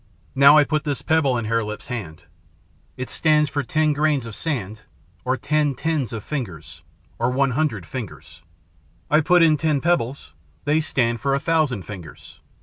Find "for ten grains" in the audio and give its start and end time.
3.51-4.25